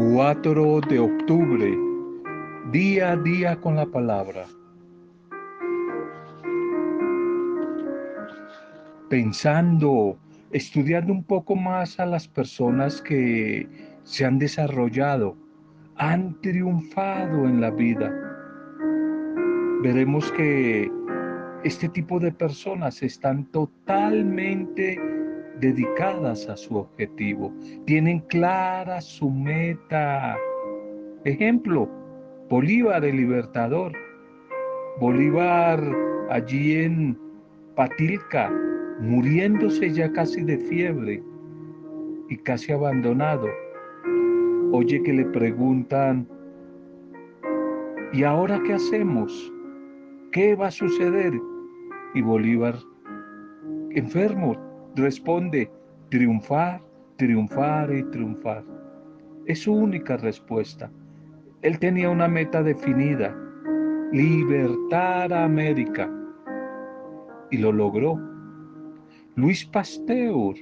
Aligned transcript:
4 0.00 0.80
de 0.88 1.00
octubre, 1.00 1.76
día 2.70 3.10
a 3.10 3.16
día 3.16 3.60
con 3.60 3.74
la 3.74 3.84
palabra. 3.84 4.44
Pensando, 9.10 10.16
estudiando 10.52 11.12
un 11.12 11.24
poco 11.24 11.56
más 11.56 11.98
a 11.98 12.06
las 12.06 12.28
personas 12.28 13.02
que 13.02 13.68
se 14.04 14.24
han 14.24 14.38
desarrollado, 14.38 15.36
han 15.96 16.40
triunfado 16.42 17.48
en 17.48 17.60
la 17.60 17.72
vida, 17.72 18.14
veremos 19.82 20.30
que 20.30 20.88
este 21.64 21.88
tipo 21.88 22.20
de 22.20 22.30
personas 22.30 23.02
están 23.02 23.46
totalmente 23.46 25.17
dedicadas 25.60 26.48
a 26.48 26.56
su 26.56 26.76
objetivo, 26.76 27.52
tienen 27.86 28.20
clara 28.20 29.00
su 29.00 29.30
meta. 29.30 30.36
Ejemplo, 31.24 31.88
Bolívar 32.48 33.04
el 33.04 33.16
Libertador. 33.16 33.92
Bolívar 35.00 35.82
allí 36.30 36.76
en 36.76 37.18
Patilca, 37.76 38.50
muriéndose 39.00 39.92
ya 39.92 40.10
casi 40.12 40.42
de 40.42 40.58
fiebre 40.58 41.22
y 42.28 42.36
casi 42.38 42.72
abandonado. 42.72 43.46
Oye 44.72 45.02
que 45.02 45.12
le 45.12 45.24
preguntan, 45.26 46.26
¿y 48.12 48.22
ahora 48.24 48.60
qué 48.64 48.74
hacemos? 48.74 49.52
¿Qué 50.32 50.54
va 50.54 50.66
a 50.68 50.70
suceder? 50.70 51.32
Y 52.14 52.22
Bolívar, 52.22 52.74
enfermo, 53.90 54.56
responde, 54.98 55.70
triunfar, 56.10 56.80
triunfar 57.16 57.92
y 57.92 58.02
triunfar. 58.10 58.64
Es 59.46 59.62
su 59.62 59.72
única 59.72 60.16
respuesta. 60.16 60.90
Él 61.62 61.78
tenía 61.78 62.10
una 62.10 62.28
meta 62.28 62.62
definida, 62.62 63.34
libertar 64.12 65.32
a 65.32 65.44
América. 65.44 66.10
Y 67.50 67.58
lo 67.58 67.72
logró. 67.72 68.20
Luis 69.36 69.64
Pasteur 69.64 70.54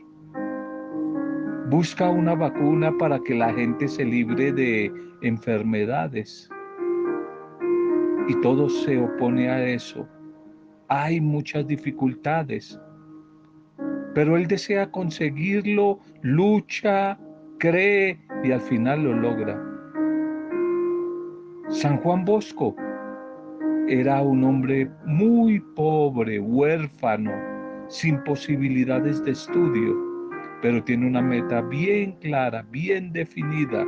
busca 1.68 2.08
una 2.08 2.34
vacuna 2.34 2.96
para 2.96 3.18
que 3.18 3.34
la 3.34 3.52
gente 3.52 3.88
se 3.88 4.04
libre 4.04 4.52
de 4.52 4.92
enfermedades. 5.22 6.48
Y 8.28 8.40
todo 8.40 8.68
se 8.68 8.98
opone 8.98 9.50
a 9.50 9.66
eso. 9.66 10.06
Hay 10.88 11.20
muchas 11.20 11.66
dificultades 11.66 12.80
pero 14.16 14.38
él 14.38 14.46
desea 14.46 14.90
conseguirlo, 14.90 16.00
lucha, 16.22 17.18
cree 17.58 18.18
y 18.42 18.50
al 18.50 18.62
final 18.62 19.04
lo 19.04 19.12
logra. 19.12 19.62
San 21.68 21.98
Juan 21.98 22.24
Bosco 22.24 22.74
era 23.88 24.22
un 24.22 24.42
hombre 24.42 24.90
muy 25.04 25.60
pobre, 25.74 26.40
huérfano, 26.40 27.30
sin 27.88 28.24
posibilidades 28.24 29.22
de 29.22 29.32
estudio, 29.32 29.94
pero 30.62 30.82
tiene 30.82 31.08
una 31.08 31.20
meta 31.20 31.60
bien 31.60 32.12
clara, 32.12 32.64
bien 32.70 33.12
definida. 33.12 33.84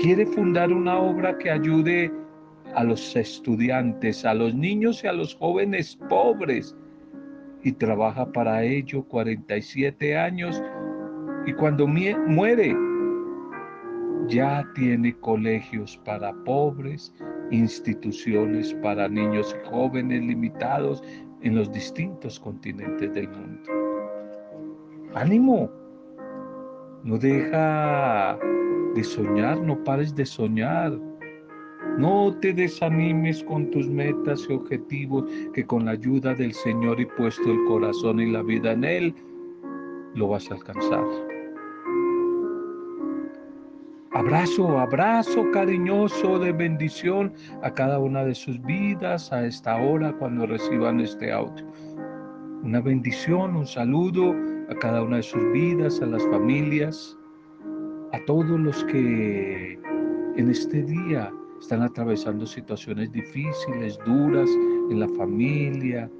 Quiere 0.00 0.24
fundar 0.24 0.72
una 0.72 0.96
obra 0.96 1.36
que 1.36 1.50
ayude 1.50 2.10
a 2.74 2.82
los 2.82 3.14
estudiantes, 3.14 4.24
a 4.24 4.32
los 4.32 4.54
niños 4.54 5.04
y 5.04 5.06
a 5.06 5.12
los 5.12 5.34
jóvenes 5.34 5.98
pobres 6.08 6.74
y 7.64 7.72
trabaja 7.72 8.30
para 8.30 8.62
ello 8.62 9.02
47 9.04 10.16
años 10.16 10.62
y 11.46 11.52
cuando 11.54 11.86
muere 11.86 12.76
ya 14.28 14.64
tiene 14.74 15.14
colegios 15.20 16.00
para 16.04 16.32
pobres, 16.44 17.12
instituciones 17.50 18.72
para 18.82 19.08
niños 19.08 19.54
y 19.54 19.68
jóvenes 19.68 20.22
limitados 20.22 21.02
en 21.42 21.56
los 21.56 21.70
distintos 21.72 22.40
continentes 22.40 23.12
del 23.12 23.28
mundo. 23.28 23.70
Ánimo, 25.14 25.70
no 27.02 27.18
deja 27.18 28.38
de 28.94 29.04
soñar, 29.04 29.60
no 29.60 29.82
pares 29.84 30.14
de 30.14 30.24
soñar. 30.24 30.98
No 31.98 32.36
te 32.40 32.52
desanimes 32.52 33.44
con 33.44 33.70
tus 33.70 33.88
metas 33.88 34.46
y 34.48 34.52
objetivos 34.52 35.24
que 35.52 35.64
con 35.64 35.84
la 35.84 35.92
ayuda 35.92 36.34
del 36.34 36.52
Señor 36.52 37.00
y 37.00 37.06
puesto 37.06 37.52
el 37.52 37.64
corazón 37.66 38.20
y 38.20 38.30
la 38.30 38.42
vida 38.42 38.72
en 38.72 38.84
Él, 38.84 39.14
lo 40.14 40.28
vas 40.28 40.50
a 40.50 40.54
alcanzar. 40.54 41.04
Abrazo, 44.12 44.78
abrazo 44.78 45.50
cariñoso 45.52 46.38
de 46.38 46.52
bendición 46.52 47.32
a 47.62 47.70
cada 47.74 47.98
una 47.98 48.24
de 48.24 48.34
sus 48.34 48.62
vidas 48.62 49.32
a 49.32 49.44
esta 49.44 49.76
hora 49.76 50.12
cuando 50.12 50.46
reciban 50.46 51.00
este 51.00 51.32
audio. 51.32 51.66
Una 52.62 52.80
bendición, 52.80 53.56
un 53.56 53.66
saludo 53.66 54.34
a 54.70 54.74
cada 54.76 55.02
una 55.02 55.16
de 55.16 55.22
sus 55.24 55.42
vidas, 55.52 56.00
a 56.00 56.06
las 56.06 56.22
familias, 56.28 57.18
a 58.12 58.24
todos 58.26 58.58
los 58.58 58.84
que 58.84 59.78
en 60.36 60.48
este 60.48 60.84
día 60.84 61.32
están 61.64 61.80
atravesando 61.80 62.44
situaciones 62.44 63.10
difíciles, 63.10 63.98
duras 64.04 64.50
en 64.90 65.00
la 65.00 65.08
familia, 65.08 66.10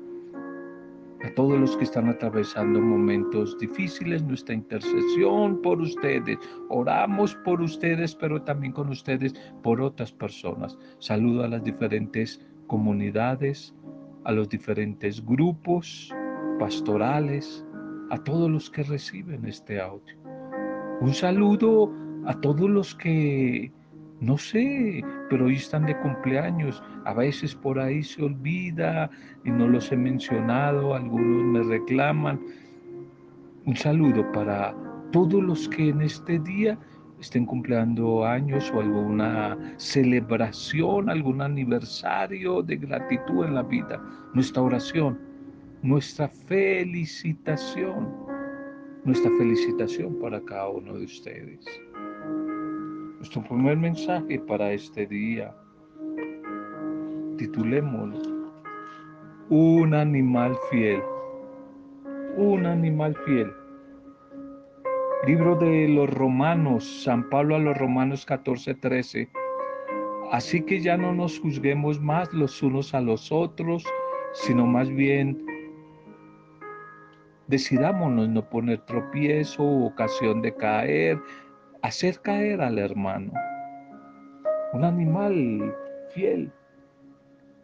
a 1.23 1.35
todos 1.35 1.61
los 1.61 1.77
que 1.77 1.85
están 1.85 2.09
atravesando 2.09 2.81
momentos 2.81 3.59
difíciles, 3.59 4.23
nuestra 4.23 4.55
intercesión 4.55 5.61
por 5.61 5.83
ustedes. 5.83 6.39
Oramos 6.71 7.35
por 7.45 7.61
ustedes, 7.61 8.15
pero 8.15 8.41
también 8.41 8.73
con 8.73 8.89
ustedes 8.89 9.35
por 9.63 9.83
otras 9.83 10.13
personas. 10.13 10.79
Saludo 10.99 11.45
a 11.45 11.49
las 11.49 11.63
diferentes 11.63 12.41
comunidades, 12.67 13.75
a 14.25 14.33
los 14.33 14.49
diferentes 14.49 15.23
grupos 15.23 16.11
pastorales, 16.59 17.67
a 18.11 18.17
todos 18.17 18.51
los 18.51 18.71
que 18.71 18.83
reciben 18.83 19.45
este 19.45 19.79
audio. 19.79 20.17
Un 21.03 21.13
saludo 21.13 21.93
a 22.25 22.33
todos 22.41 22.71
los 22.71 22.95
que 22.95 23.71
no 24.25 24.39
sé, 24.39 25.05
pero 25.29 25.47
hoy 25.47 25.57
están 25.57 25.87
de 25.87 25.97
cumpleaños. 25.99 26.83
A 27.05 27.15
veces 27.15 27.55
por 27.55 27.79
ahí 27.79 28.03
se 28.03 28.23
olvida 28.23 29.11
y 29.45 29.51
no 29.51 29.69
los 29.69 29.93
he 29.93 29.97
mencionado. 29.97 30.95
Algunos 30.95 31.45
me 31.45 31.63
reclaman. 31.63 32.41
Un 33.67 33.77
saludo 33.77 34.31
para 34.33 34.75
todos 35.13 35.43
los 35.43 35.69
que 35.69 35.91
en 35.91 36.03
este 36.03 36.39
día 36.41 36.79
estén 37.21 37.47
cumpliendo 37.47 38.25
años 38.27 38.71
o 38.75 38.81
alguna 38.81 39.57
celebración, 39.77 41.09
algún 41.09 41.41
aniversario 41.41 42.63
de 42.63 42.77
gratitud 42.77 43.45
en 43.45 43.55
la 43.55 43.63
vida. 43.63 44.03
Nuestra 44.35 44.63
oración, 44.63 45.19
nuestra 45.83 46.29
felicitación, 46.29 48.13
nuestra 49.05 49.31
felicitación 49.39 50.19
para 50.21 50.41
cada 50.41 50.69
uno 50.69 50.95
de 50.95 51.05
ustedes. 51.05 51.65
Nuestro 53.25 53.43
primer 53.43 53.79
mensaje 53.79 54.39
para 54.39 54.73
este 54.73 55.07
día, 55.07 55.57
titulémoslo, 57.39 58.53
un 59.49 59.95
animal 59.95 60.55
fiel, 60.71 61.03
un 62.37 62.67
animal 62.67 63.17
fiel. 63.25 63.51
Libro 65.27 65.57
de 65.57 65.89
los 65.89 66.11
Romanos, 66.11 66.85
San 67.03 67.27
Pablo 67.31 67.57
a 67.57 67.61
los 67.61 67.79
Romanos 67.79 68.27
14, 68.27 68.75
13. 68.75 69.31
Así 70.31 70.61
que 70.61 70.81
ya 70.81 70.99
no 70.99 71.15
nos 71.15 71.41
juzguemos 71.41 71.99
más 72.03 72.31
los 72.35 72.63
unos 72.63 72.93
a 72.93 73.01
los 73.01 73.33
otros, 73.33 73.87
sino 74.35 74.67
más 74.67 74.91
bien 74.91 75.47
decidámonos 77.47 78.29
no 78.29 78.47
poner 78.51 78.81
tropiezo 78.81 79.63
o 79.63 79.87
ocasión 79.87 80.43
de 80.43 80.55
caer 80.55 81.19
hacer 81.85 82.19
caer 82.21 82.63
al 82.63 82.79
hermano. 82.79 83.31
Un 84.73 84.85
animal 84.85 85.77
fiel. 86.15 86.51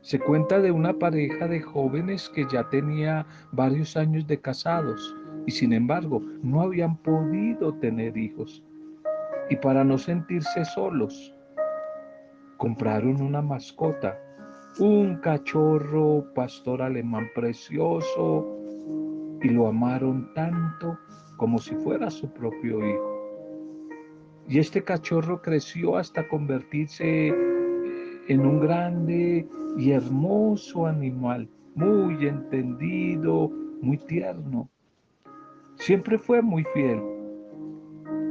Se 0.02 0.19
cuenta 0.19 0.61
de 0.61 0.70
una 0.70 0.93
pareja 0.93 1.49
de 1.49 1.62
jóvenes 1.62 2.28
que 2.34 2.46
ya 2.52 2.69
tenía 2.69 3.25
varios 3.52 3.96
años 3.96 4.26
de 4.26 4.38
casados 4.38 5.17
y 5.46 5.50
sin 5.50 5.72
embargo 5.72 6.20
no 6.43 6.61
habían 6.61 6.99
podido 6.99 7.72
tener 7.76 8.14
hijos. 8.19 8.62
Y 9.49 9.56
para 9.56 9.84
no 9.84 9.96
sentirse 9.96 10.67
solos, 10.67 11.34
compraron 12.58 13.22
una 13.22 13.40
mascota, 13.40 14.19
un 14.78 15.17
cachorro 15.17 16.26
pastor 16.34 16.82
alemán 16.82 17.26
precioso 17.34 18.46
y 19.40 19.49
lo 19.49 19.69
amaron 19.69 20.31
tanto 20.34 20.99
como 21.38 21.58
si 21.58 21.75
fuera 21.76 22.11
su 22.11 22.31
propio 22.34 22.87
hijo. 22.87 23.09
Y 24.50 24.58
este 24.58 24.82
cachorro 24.82 25.41
creció 25.41 25.97
hasta 25.97 26.26
convertirse 26.26 27.29
en 27.29 28.41
un 28.41 28.58
grande 28.58 29.49
y 29.79 29.93
hermoso 29.93 30.87
animal, 30.87 31.49
muy 31.76 32.26
entendido, 32.26 33.49
muy 33.81 33.97
tierno. 33.97 34.69
Siempre 35.76 36.19
fue 36.19 36.43
muy 36.43 36.64
fiel. 36.75 37.00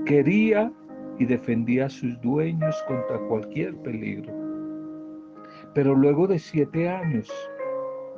Quería 0.06 0.74
y 1.20 1.26
defendía 1.26 1.86
a 1.86 1.90
sus 1.90 2.20
dueños 2.20 2.76
contra 2.86 3.18
cualquier 3.30 3.78
peligro. 3.78 4.34
Pero 5.74 5.96
luego 5.96 6.28
de 6.28 6.40
siete 6.40 6.90
años, 6.90 7.32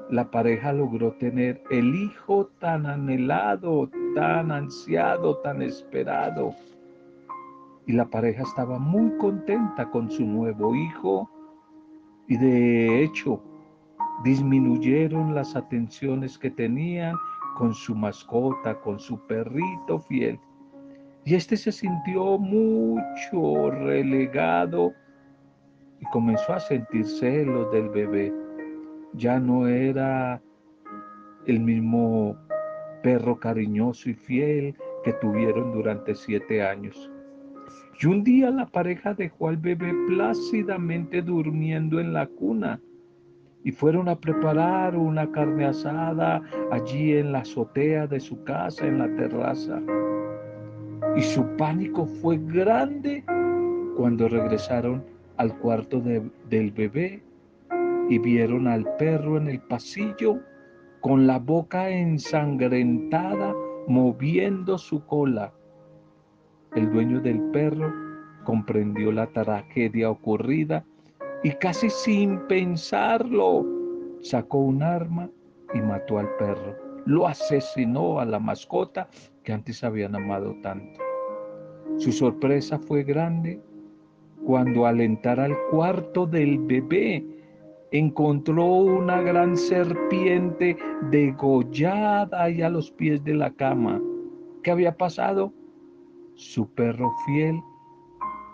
la 0.10 0.32
pareja 0.32 0.74
logró 0.74 1.12
tener 1.20 1.62
el 1.70 1.94
hijo 1.94 2.48
tan 2.58 2.88
anhelado, 2.88 3.92
tan 4.16 4.52
ansiado, 4.52 5.38
tan 5.38 5.62
esperado. 5.62 6.56
Y 7.88 7.94
la 7.94 8.06
pareja 8.06 8.44
estaba 8.44 8.80
muy 8.80 9.18
contenta 9.18 9.90
con 9.90 10.10
su 10.10 10.26
nuevo 10.26 10.76
hijo 10.76 11.30
y 12.28 12.38
de 12.38 13.04
hecho 13.04 13.44
disminuyeron 14.24 15.34
las 15.34 15.56
atenciones 15.56 16.38
que 16.38 16.52
tenían 16.52 17.16
con 17.56 17.74
su 17.74 17.96
mascota, 17.96 18.80
con 18.80 19.00
su 19.00 19.20
perrito 19.28 20.00
fiel. 20.00 20.40
Y 21.26 21.36
este 21.36 21.58
se 21.58 21.72
sintió 21.72 22.38
mucho 22.38 23.72
relegado 23.72 24.94
y 26.00 26.06
comenzó 26.06 26.54
a 26.54 26.60
sentir 26.60 27.06
celos 27.06 27.72
del 27.72 27.90
bebé. 27.90 28.34
Ya 29.14 29.40
no 29.40 29.68
era 29.68 30.42
el 31.46 31.60
mismo 31.60 32.36
perro 33.04 33.40
cariñoso 33.40 34.10
y 34.10 34.14
fiel 34.14 34.76
que 35.04 35.14
tuvieron 35.14 35.72
durante 35.74 36.16
siete 36.16 36.64
años. 36.64 37.12
Y 38.02 38.08
un 38.08 38.24
día 38.24 38.50
la 38.50 38.66
pareja 38.66 39.14
dejó 39.14 39.50
al 39.50 39.58
bebé 39.58 39.94
plácidamente 40.08 41.22
durmiendo 41.22 42.00
en 42.00 42.14
la 42.14 42.26
cuna 42.26 42.82
y 43.64 43.72
fueron 43.72 44.10
a 44.10 44.20
preparar 44.20 44.96
una 44.96 45.32
carne 45.32 45.66
asada 45.66 46.42
allí 46.72 47.14
en 47.14 47.32
la 47.32 47.42
azotea 47.42 48.08
de 48.08 48.20
su 48.20 48.44
casa, 48.44 48.88
en 48.88 48.98
la 48.98 49.16
terraza. 49.16 49.80
Y 51.16 51.22
su 51.22 51.46
pánico 51.58 52.08
fue 52.08 52.40
grande 52.40 53.24
cuando 53.96 54.28
regresaron 54.28 55.04
al 55.38 55.56
cuarto 55.60 56.02
del 56.02 56.72
bebé 56.72 57.22
y 58.10 58.18
vieron 58.18 58.68
al 58.68 58.84
perro 58.98 59.38
en 59.38 59.48
el 59.48 59.60
pasillo 59.60 60.40
con 61.02 61.28
la 61.28 61.38
boca 61.38 61.88
ensangrentada 61.92 63.54
moviendo 63.88 64.80
su 64.80 65.06
cola. 65.06 65.54
El 66.76 66.90
dueño 66.92 67.20
del 67.20 67.40
perro 67.52 67.94
comprendió 68.46 69.12
la 69.12 69.28
tragedia 69.28 70.10
ocurrida 70.10 70.86
y 71.44 71.52
casi 71.52 71.90
sin 71.90 72.40
pensarlo 72.48 73.66
sacó 74.22 74.60
un 74.60 74.82
arma 74.82 75.30
y 75.74 75.82
mató 75.82 76.18
al 76.20 76.30
perro. 76.38 76.76
Lo 77.06 77.28
asesinó 77.28 78.20
a 78.20 78.26
la 78.26 78.40
mascota 78.40 79.10
que 79.44 79.52
antes 79.52 79.84
habían 79.84 80.16
amado 80.16 80.56
tanto. 80.62 81.00
Su 81.98 82.12
sorpresa 82.12 82.80
fue 82.80 83.04
grande 83.04 83.60
cuando 84.46 84.86
al 84.86 85.02
entrar 85.02 85.40
al 85.40 85.56
cuarto 85.72 86.26
del 86.26 86.58
bebé 86.60 87.26
encontró 87.92 88.66
una 88.66 89.22
gran 89.22 89.58
serpiente 89.58 90.78
degollada 91.10 92.44
ahí 92.44 92.62
a 92.62 92.70
los 92.70 92.92
pies 92.92 93.24
de 93.24 93.34
la 93.34 93.52
cama. 93.52 94.02
¿Qué 94.64 94.72
había 94.72 94.96
pasado? 94.96 95.54
Su 96.42 96.68
perro 96.74 97.14
fiel 97.26 97.62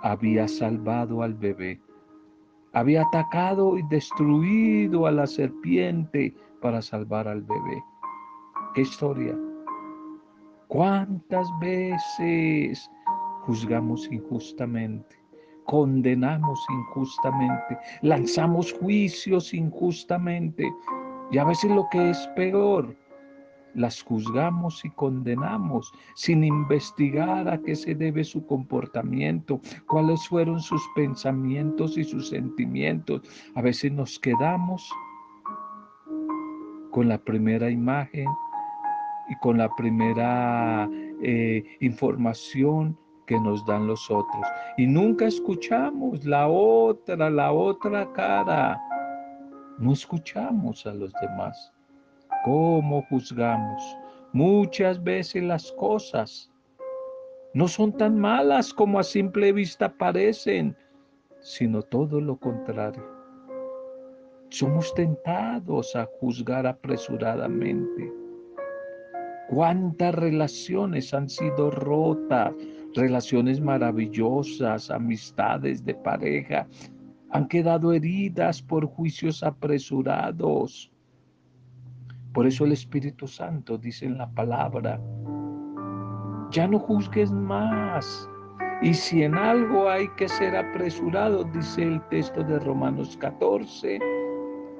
había 0.01 0.45
salvado 0.47 1.23
al 1.23 1.33
bebé 1.33 1.79
había 2.73 3.01
atacado 3.01 3.77
y 3.77 3.83
destruido 3.83 5.07
a 5.07 5.11
la 5.11 5.25
serpiente 5.25 6.35
para 6.61 6.81
salvar 6.81 7.27
al 7.27 7.41
bebé. 7.41 7.83
¿Qué 8.75 8.81
historia? 8.81 9.35
¿Cuántas 10.67 11.47
veces 11.59 12.91
juzgamos 13.45 14.07
injustamente? 14.11 15.15
Condenamos 15.65 16.59
injustamente, 16.69 17.77
lanzamos 18.01 18.73
juicios 18.73 19.53
injustamente 19.53 20.71
y 21.31 21.37
a 21.37 21.45
veces 21.45 21.71
lo 21.71 21.87
que 21.89 22.11
es 22.11 22.27
peor, 22.35 22.95
las 23.75 24.01
juzgamos 24.01 24.83
y 24.83 24.89
condenamos 24.91 25.91
sin 26.15 26.43
investigar 26.43 27.47
a 27.47 27.59
qué 27.59 27.75
se 27.75 27.95
debe 27.95 28.23
su 28.23 28.45
comportamiento, 28.45 29.61
cuáles 29.87 30.27
fueron 30.27 30.59
sus 30.59 30.81
pensamientos 30.95 31.97
y 31.97 32.03
sus 32.03 32.29
sentimientos. 32.29 33.21
A 33.55 33.61
veces 33.61 33.91
nos 33.91 34.19
quedamos 34.19 34.89
con 36.91 37.07
la 37.07 37.17
primera 37.17 37.69
imagen 37.69 38.27
y 39.29 39.35
con 39.35 39.57
la 39.57 39.69
primera 39.75 40.89
eh, 41.21 41.63
información 41.81 42.97
que 43.27 43.39
nos 43.39 43.65
dan 43.65 43.87
los 43.87 44.09
otros. 44.09 44.47
Y 44.77 44.87
nunca 44.87 45.25
escuchamos 45.25 46.25
la 46.25 46.47
otra, 46.47 47.29
la 47.29 47.51
otra 47.51 48.11
cara. 48.13 48.81
No 49.77 49.93
escuchamos 49.93 50.85
a 50.87 50.93
los 50.93 51.13
demás 51.21 51.76
cómo 52.43 53.03
juzgamos. 53.09 53.97
Muchas 54.33 55.01
veces 55.03 55.43
las 55.43 55.71
cosas 55.73 56.51
no 57.53 57.67
son 57.67 57.91
tan 57.93 58.19
malas 58.19 58.73
como 58.73 58.99
a 58.99 59.03
simple 59.03 59.51
vista 59.51 59.91
parecen, 59.91 60.75
sino 61.39 61.81
todo 61.81 62.19
lo 62.21 62.37
contrario. 62.37 63.03
Somos 64.49 64.93
tentados 64.93 65.95
a 65.95 66.05
juzgar 66.19 66.67
apresuradamente. 66.67 68.11
¿Cuántas 69.49 70.13
relaciones 70.15 71.13
han 71.13 71.29
sido 71.29 71.71
rotas? 71.71 72.53
Relaciones 72.93 73.61
maravillosas, 73.61 74.89
amistades 74.89 75.83
de 75.85 75.95
pareja, 75.95 76.67
han 77.29 77.47
quedado 77.47 77.93
heridas 77.93 78.61
por 78.61 78.85
juicios 78.85 79.43
apresurados 79.43 80.91
por 82.37 82.45
eso 82.45 82.65
el 82.65 82.71
Espíritu 82.73 83.27
Santo 83.27 83.79
dice 83.79 84.05
en 84.05 84.19
la 84.19 84.29
palabra, 84.29 85.01
ya 86.51 86.67
no 86.67 86.77
juzgues 86.77 87.31
más. 87.31 88.29
Y 88.83 88.93
si 88.93 89.23
en 89.23 89.33
algo 89.33 89.89
hay 89.89 90.07
que 90.17 90.29
ser 90.29 90.55
apresurado, 90.55 91.45
dice 91.45 91.81
el 91.81 91.99
texto 92.09 92.43
de 92.43 92.59
Romanos 92.59 93.17
14, 93.19 93.99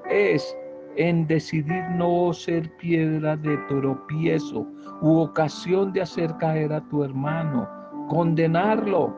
es 0.07 0.55
en 0.97 1.25
decidir 1.25 1.83
no 1.95 2.31
ser 2.31 2.71
piedra 2.77 3.35
de 3.35 3.57
tropiezo 3.69 4.67
u 5.01 5.17
ocasión 5.21 5.91
de 5.93 6.03
hacer 6.03 6.31
caer 6.37 6.71
a 6.71 6.87
tu 6.89 7.03
hermano, 7.03 7.67
condenarlo 8.07 9.15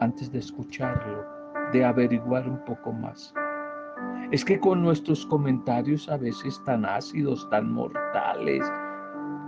antes 0.00 0.30
de 0.30 0.40
escucharlo, 0.40 1.24
de 1.72 1.82
averiguar 1.82 2.46
un 2.46 2.62
poco 2.66 2.92
más. 2.92 3.32
Es 4.32 4.44
que 4.44 4.58
con 4.60 4.82
nuestros 4.82 5.26
comentarios 5.26 6.08
a 6.08 6.16
veces 6.16 6.62
tan 6.64 6.84
ácidos, 6.84 7.48
tan 7.50 7.72
mortales, 7.72 8.62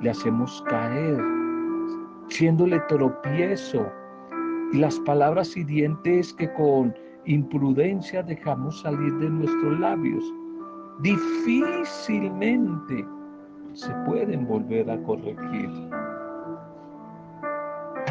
le 0.00 0.10
hacemos 0.10 0.60
caer, 0.68 1.16
siéndole 2.26 2.80
tropiezo. 2.88 3.86
Y 4.72 4.78
las 4.78 4.98
palabras 5.00 5.56
hirientes 5.56 6.34
que 6.34 6.52
con 6.54 6.92
imprudencia 7.26 8.24
dejamos 8.24 8.80
salir 8.80 9.14
de 9.18 9.30
nuestros 9.30 9.78
labios, 9.78 10.24
difícilmente 11.00 13.06
se 13.74 13.94
pueden 14.04 14.48
volver 14.48 14.90
a 14.90 15.00
corregir. 15.04 15.70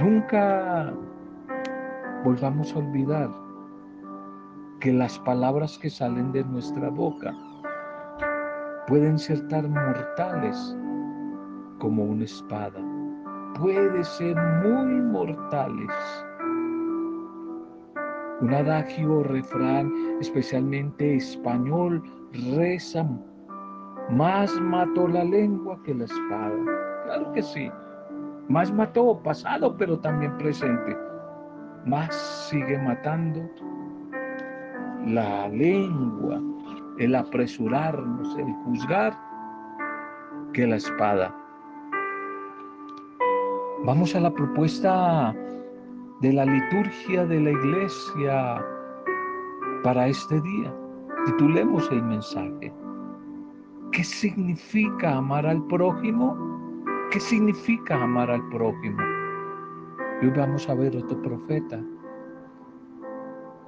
Nunca 0.02 0.94
volvamos 2.24 2.74
a 2.74 2.80
olvidar 2.80 3.41
que 4.82 4.92
las 4.92 5.20
palabras 5.20 5.78
que 5.78 5.92
salen 5.92 6.32
de 6.32 6.44
nuestra 6.44 6.90
boca 6.90 7.34
pueden 8.88 9.18
ser 9.18 9.48
tan 9.48 9.72
mortales 9.72 10.76
como 11.78 12.04
una 12.04 12.26
espada. 12.26 12.82
Puede 13.60 14.04
ser 14.04 14.36
muy 14.64 14.96
mortales. 15.02 16.26
Un 18.42 18.54
adagio 18.56 19.20
o 19.20 19.24
refrán, 19.24 19.92
especialmente 20.20 21.16
español, 21.16 22.02
reza, 22.56 23.08
más 24.10 24.52
mató 24.60 25.08
la 25.08 25.24
lengua 25.24 25.80
que 25.84 25.94
la 25.94 26.06
espada. 26.06 26.58
Claro 27.06 27.32
que 27.34 27.44
sí. 27.44 27.72
Más 28.50 28.74
mató 28.74 29.22
pasado, 29.22 29.78
pero 29.78 30.00
también 30.00 30.36
presente. 30.40 30.98
Más 31.86 32.16
sigue 32.50 32.80
matando 32.80 33.48
la 35.06 35.48
lengua, 35.50 36.42
el 36.98 37.16
apresurarnos, 37.16 38.38
el 38.38 38.52
juzgar, 38.66 39.18
que 40.54 40.68
la 40.68 40.76
espada. 40.76 41.36
Vamos 43.86 44.16
a 44.16 44.20
la 44.20 44.32
propuesta 44.32 45.36
de 46.22 46.34
la 46.34 46.46
liturgia 46.46 47.26
de 47.26 47.40
la 47.40 47.50
iglesia 47.52 48.66
para 49.84 50.08
este 50.08 50.40
día. 50.42 50.74
Titulemos 51.26 51.90
el 51.92 52.04
mensaje. 52.04 52.74
¿Qué 53.92 54.04
significa 54.04 55.18
amar 55.18 55.46
al 55.46 55.66
prójimo? 55.68 56.38
¿Qué 57.12 57.20
significa 57.20 58.02
amar 58.02 58.30
al 58.30 58.48
prójimo? 58.50 59.02
hoy 60.22 60.30
vamos 60.30 60.70
a 60.70 60.76
ver 60.76 60.96
otro 60.96 61.20
profeta 61.24 61.82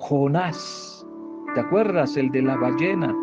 Jonás, 0.04 1.03
¿te 1.54 1.60
acuerdas? 1.60 2.18
El 2.18 2.32
de 2.32 2.42
la 2.42 2.58
ballena, 2.58 3.16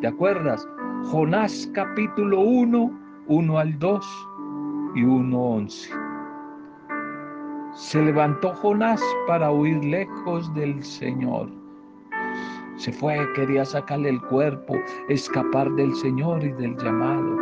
¿te 0.00 0.08
acuerdas? 0.08 0.68
Jonás 1.04 1.70
capítulo 1.74 2.40
1, 2.40 2.90
1 3.26 3.58
al 3.58 3.78
2 3.78 4.28
y 4.94 5.02
1, 5.02 5.38
11. 5.38 5.90
Se 7.72 8.02
levantó 8.02 8.54
Jonás 8.54 9.00
para 9.26 9.50
huir 9.50 9.82
lejos 9.84 10.52
del 10.54 10.82
Señor. 10.84 11.48
Se 12.76 12.92
fue, 12.92 13.18
quería 13.34 13.64
sacarle 13.64 14.10
el 14.10 14.20
cuerpo, 14.22 14.74
escapar 15.08 15.70
del 15.72 15.94
Señor 15.94 16.44
y 16.44 16.52
del 16.52 16.76
llamado 16.76 17.38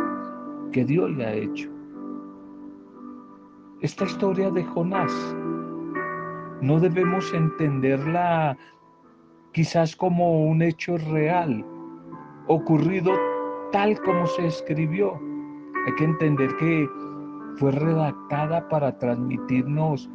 que 0.71 0.85
Dios 0.85 1.11
le 1.11 1.25
ha 1.25 1.33
hecho. 1.33 1.69
Esta 3.81 4.05
historia 4.05 4.49
de 4.49 4.63
Jonás 4.63 5.11
no 6.61 6.79
debemos 6.79 7.33
entenderla 7.33 8.57
quizás 9.53 9.95
como 9.95 10.45
un 10.47 10.61
hecho 10.61 10.97
real, 10.97 11.65
ocurrido 12.47 13.13
tal 13.71 13.99
como 14.01 14.25
se 14.27 14.47
escribió. 14.47 15.19
Hay 15.85 15.95
que 15.95 16.03
entender 16.03 16.55
que 16.57 16.87
fue 17.57 17.71
redactada 17.71 18.67
para 18.69 18.97
transmitirnos 18.97 20.09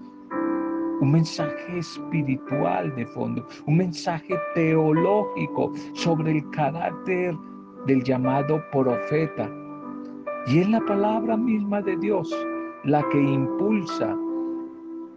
un 1.00 1.12
mensaje 1.12 1.78
espiritual 1.78 2.95
de 2.97 3.07
fondo, 3.07 3.47
un 3.66 3.76
mensaje 3.76 4.35
teológico 4.54 5.73
sobre 5.92 6.33
el 6.33 6.50
carácter 6.50 7.37
del 7.87 8.02
llamado 8.02 8.61
profeta. 8.73 9.49
Y 10.49 10.59
es 10.61 10.68
la 10.68 10.80
palabra 10.80 11.37
misma 11.37 11.80
de 11.80 11.97
Dios 11.99 12.35
la 12.85 13.09
que 13.11 13.21
impulsa 13.21 14.16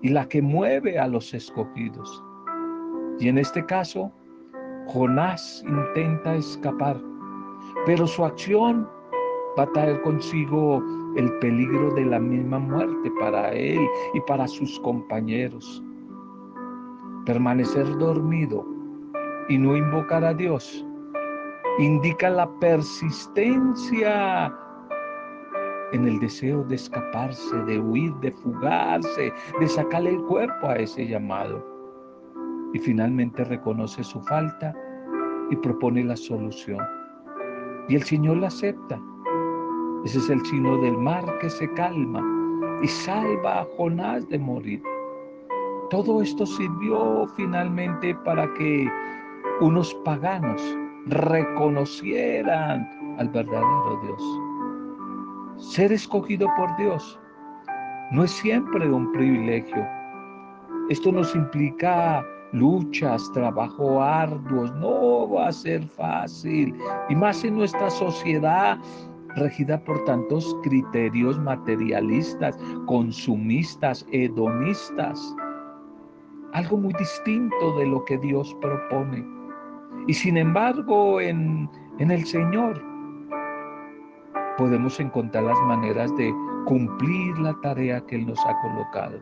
y 0.04 0.10
la 0.10 0.28
que 0.28 0.42
mueve 0.42 1.00
a 1.00 1.08
los 1.08 1.34
escogidos. 1.34 2.24
Y 3.22 3.30
en 3.30 3.38
este 3.38 3.64
caso, 3.68 4.12
Jonás 4.88 5.64
intenta 5.68 6.34
escapar, 6.36 7.00
pero 7.86 8.08
su 8.08 8.26
acción 8.26 8.90
va 9.58 9.64
a 9.64 9.72
traer 9.74 10.02
consigo 10.02 10.84
el 11.16 11.32
peligro 11.38 11.94
de 11.94 12.06
la 12.06 12.18
misma 12.18 12.58
muerte 12.58 13.12
para 13.20 13.52
él 13.52 13.80
y 14.16 14.22
para 14.22 14.48
sus 14.48 14.80
compañeros. 14.80 15.84
Permanecer 17.28 17.96
dormido 18.00 18.66
y 19.50 19.58
no 19.60 19.78
invocar 19.78 20.26
a 20.26 20.34
Dios 20.34 20.84
indica 21.78 22.28
la 22.28 22.50
persistencia 22.60 24.52
en 25.92 26.08
el 26.08 26.20
deseo 26.20 26.64
de 26.64 26.74
escaparse, 26.74 27.56
de 27.66 27.80
huir, 27.80 28.16
de 28.16 28.32
fugarse, 28.32 29.32
de 29.60 29.68
sacarle 29.68 30.10
el 30.10 30.24
cuerpo 30.24 30.70
a 30.70 30.78
ese 30.78 31.06
llamado. 31.06 31.71
Y 32.74 32.80
finalmente 32.80 33.44
reconoce 33.44 34.04
su 34.04 34.22
falta 34.22 34.74
y 35.50 35.56
propone 35.58 36.04
la 36.04 36.16
solución. 36.16 36.80
Y 37.90 37.96
el 37.96 38.04
Señor 38.04 38.38
la 38.38 38.48
acepta. 38.48 39.00
Ese 40.06 40.20
es 40.20 40.30
el 40.30 40.44
signo 40.46 40.78
del 40.82 40.98
mar 40.98 41.26
que 41.40 41.50
se 41.50 41.72
calma 41.74 42.24
y 42.82 42.88
salva 42.88 43.62
a 43.62 43.68
Jonás 43.78 44.28
de 44.30 44.40
morir. 44.40 44.82
Todo 45.90 46.22
esto 46.22 46.46
sirvió 46.46 47.28
finalmente 47.36 48.16
para 48.24 48.52
que 48.54 48.90
unos 49.60 49.94
paganos 50.06 50.62
reconocieran 51.08 52.90
al 53.20 53.30
verdadero 53.30 54.00
Dios. 54.04 54.42
Ser 55.58 55.92
escogido 55.92 56.48
por 56.58 56.76
Dios 56.78 57.20
no 58.12 58.24
es 58.24 58.32
siempre 58.32 58.90
un 58.90 59.12
privilegio. 59.12 59.88
Esto 60.90 61.12
nos 61.12 61.36
implica 61.36 62.26
luchas, 62.54 63.32
trabajo 63.34 64.02
arduos, 64.02 64.74
no 64.76 65.30
va 65.30 65.48
a 65.48 65.52
ser 65.52 65.84
fácil. 65.84 66.76
Y 67.10 67.16
más 67.16 67.44
en 67.44 67.56
nuestra 67.56 67.90
sociedad 67.90 68.78
regida 69.36 69.82
por 69.84 70.04
tantos 70.06 70.56
criterios 70.64 71.40
materialistas, 71.40 72.58
consumistas, 72.86 74.06
hedonistas. 74.12 75.36
Algo 76.54 76.78
muy 76.78 76.94
distinto 76.94 77.78
de 77.78 77.86
lo 77.88 78.04
que 78.06 78.18
Dios 78.18 78.56
propone. 78.62 79.26
Y 80.08 80.14
sin 80.14 80.38
embargo, 80.38 81.22
en, 81.22 81.70
en 82.00 82.12
el 82.12 82.26
Señor 82.26 82.82
podemos 84.58 85.00
encontrar 85.00 85.44
las 85.46 85.60
maneras 85.62 86.16
de 86.18 86.34
cumplir 86.66 87.38
la 87.40 87.54
tarea 87.62 88.02
que 88.06 88.18
Él 88.18 88.28
nos 88.28 88.40
ha 88.46 88.60
colocado. 88.62 89.20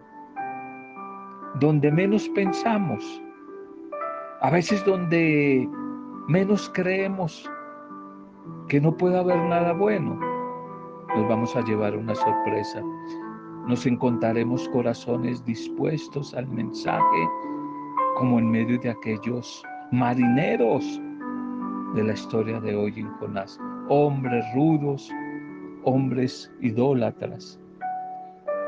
Donde 1.55 1.91
menos 1.91 2.29
pensamos, 2.29 3.21
a 4.41 4.49
veces 4.51 4.85
donde 4.85 5.67
menos 6.27 6.71
creemos 6.73 7.49
que 8.67 8.79
no 8.79 8.95
puede 8.95 9.17
haber 9.17 9.37
nada 9.49 9.73
bueno, 9.73 10.17
nos 11.15 11.27
vamos 11.27 11.55
a 11.55 11.61
llevar 11.61 11.97
una 11.97 12.13
sorpresa. 12.13 12.81
Nos 13.67 13.85
encontraremos 13.85 14.69
corazones 14.69 15.43
dispuestos 15.43 16.33
al 16.35 16.47
mensaje, 16.47 17.29
como 18.17 18.39
en 18.39 18.51
medio 18.51 18.79
de 18.79 18.91
aquellos 18.91 19.63
marineros 19.91 21.01
de 21.95 22.03
la 22.03 22.13
historia 22.13 22.59
de 22.59 22.75
hoy 22.75 22.93
en 22.95 23.09
Jonás, 23.17 23.59
hombres 23.89 24.45
rudos, 24.53 25.11
hombres 25.83 26.51
idólatras. 26.61 27.59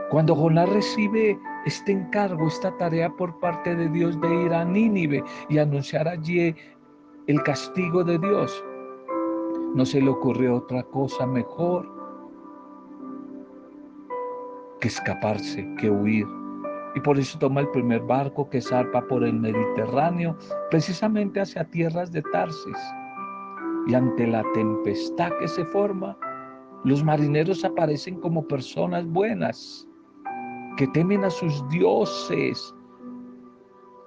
Cuando 0.10 0.36
Jonás 0.36 0.70
recibe 0.70 1.40
este 1.66 1.92
encargo, 1.92 2.48
esta 2.48 2.76
tarea 2.78 3.10
por 3.10 3.40
parte 3.40 3.76
de 3.76 3.90
Dios 3.90 4.20
de 4.22 4.46
ir 4.46 4.54
a 4.54 4.66
Nínive 4.66 5.24
y 5.50 5.58
anunciar 5.58 6.08
allí 6.08 6.56
el 7.28 7.44
castigo 7.44 8.04
de 8.04 8.18
Dios, 8.18 8.64
no 9.76 9.86
se 9.86 10.02
le 10.02 10.10
ocurrió 10.10 10.56
otra 10.56 10.84
cosa 10.84 11.26
mejor 11.26 11.88
que 14.80 14.88
escaparse, 14.88 15.68
que 15.80 15.90
huir. 15.90 16.28
Y 16.96 17.00
por 17.00 17.18
eso 17.18 17.40
toma 17.40 17.62
el 17.62 17.70
primer 17.70 18.02
barco 18.02 18.50
que 18.50 18.60
zarpa 18.60 19.08
por 19.08 19.24
el 19.24 19.40
Mediterráneo, 19.40 20.36
precisamente 20.70 21.40
hacia 21.40 21.64
tierras 21.70 22.12
de 22.12 22.22
Tarsis. 22.34 22.78
Y 23.88 23.94
ante 23.94 24.28
la 24.28 24.44
tempestad 24.54 25.32
que 25.40 25.48
se 25.48 25.64
forma, 25.66 26.18
los 26.84 27.04
marineros 27.04 27.64
aparecen 27.64 28.20
como 28.20 28.46
personas 28.46 29.06
buenas, 29.08 29.88
que 30.82 30.88
temen 30.88 31.24
a 31.24 31.30
sus 31.30 31.64
dioses, 31.70 32.74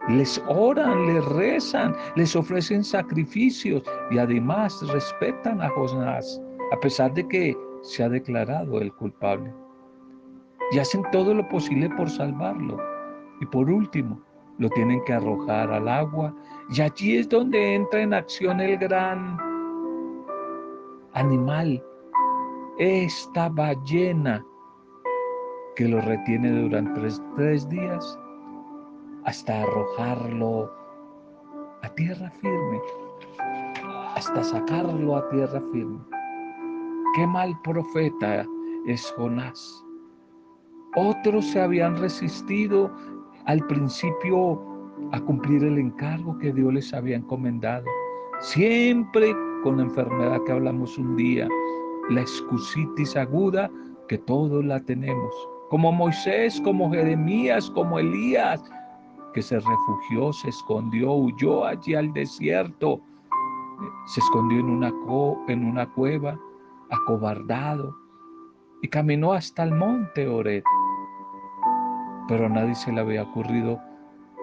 les 0.08 0.42
oran, 0.48 1.06
les 1.06 1.24
rezan, 1.26 1.94
les 2.16 2.34
ofrecen 2.34 2.82
sacrificios 2.82 3.84
y 4.10 4.18
además 4.18 4.84
respetan 4.88 5.62
a 5.62 5.68
Jonás, 5.68 6.42
a 6.72 6.80
pesar 6.80 7.14
de 7.14 7.28
que 7.28 7.56
se 7.82 8.02
ha 8.02 8.08
declarado 8.08 8.80
el 8.80 8.92
culpable. 8.94 9.54
Y 10.72 10.80
hacen 10.80 11.04
todo 11.12 11.32
lo 11.32 11.48
posible 11.48 11.88
por 11.90 12.10
salvarlo. 12.10 12.76
Y 13.40 13.46
por 13.46 13.70
último, 13.70 14.20
lo 14.58 14.68
tienen 14.70 15.00
que 15.04 15.12
arrojar 15.12 15.70
al 15.70 15.86
agua. 15.86 16.34
Y 16.70 16.80
allí 16.80 17.18
es 17.18 17.28
donde 17.28 17.76
entra 17.76 18.00
en 18.00 18.14
acción 18.14 18.60
el 18.60 18.78
gran 18.78 19.38
animal 21.12 21.80
esta 22.78 23.48
ballena 23.48 24.44
que 25.76 25.88
lo 25.88 26.00
retiene 26.00 26.50
durante 26.62 27.08
tres, 27.36 27.68
días 27.68 28.18
hasta 29.24 29.62
arrojarlo 29.62 30.70
a 31.82 31.88
tierra 31.94 32.30
firme, 32.40 32.80
hasta 34.14 34.44
sacarlo 34.44 35.16
a 35.16 35.28
tierra 35.30 35.60
firme. 35.72 35.98
Qué 37.16 37.26
mal 37.26 37.58
profeta 37.62 38.46
es 38.86 39.12
Jonás. 39.16 39.84
Otros 40.96 41.46
se 41.46 41.60
habían 41.60 41.96
resistido 41.96 42.90
al 43.46 43.66
principio 43.66 44.60
a 45.12 45.20
cumplir 45.20 45.64
el 45.64 45.78
encargo 45.78 46.38
que 46.38 46.52
Dios 46.52 46.72
les 46.72 46.94
había 46.94 47.16
encomendado. 47.16 47.86
Siempre 48.40 49.34
con 49.62 49.78
la 49.78 49.84
enfermedad 49.84 50.40
que 50.44 50.52
hablamos 50.52 50.96
un 50.98 51.16
día, 51.16 51.48
la 52.10 52.20
excusitis 52.20 53.16
aguda 53.16 53.70
que 54.08 54.18
todos 54.18 54.64
la 54.64 54.80
tenemos. 54.80 55.34
Como 55.74 55.90
Moisés, 55.90 56.60
como 56.60 56.88
Jeremías, 56.92 57.68
como 57.68 57.98
Elías, 57.98 58.62
que 59.32 59.42
se 59.42 59.58
refugió, 59.58 60.32
se 60.32 60.50
escondió, 60.50 61.10
huyó 61.14 61.64
allí 61.64 61.96
al 61.96 62.12
desierto, 62.12 63.00
se 64.06 64.20
escondió 64.20 64.60
en 64.60 64.66
una, 64.66 64.92
en 65.48 65.64
una 65.64 65.92
cueva, 65.94 66.38
acobardado, 66.92 67.92
y 68.82 68.88
caminó 68.88 69.32
hasta 69.32 69.64
el 69.64 69.74
monte 69.74 70.28
Ored. 70.28 70.62
Pero 72.28 72.46
a 72.46 72.50
nadie 72.50 72.76
se 72.76 72.92
le 72.92 73.00
había 73.00 73.24
ocurrido 73.24 73.80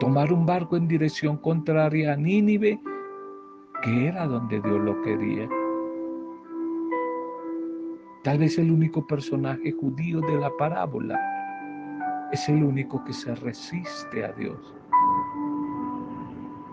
tomar 0.01 0.33
un 0.33 0.45
barco 0.45 0.75
en 0.75 0.89
dirección 0.89 1.38
contraria 1.38 2.11
a 2.11 2.17
Nínive, 2.17 2.77
que 3.83 4.07
era 4.07 4.27
donde 4.27 4.59
Dios 4.59 4.81
lo 4.81 5.01
quería. 5.01 5.47
Tal 8.23 8.37
vez 8.37 8.59
el 8.59 8.71
único 8.71 9.05
personaje 9.07 9.71
judío 9.71 10.21
de 10.21 10.35
la 10.37 10.51
parábola 10.55 11.19
es 12.31 12.47
el 12.49 12.63
único 12.63 13.03
que 13.03 13.13
se 13.13 13.33
resiste 13.33 14.23
a 14.23 14.31
Dios. 14.33 14.75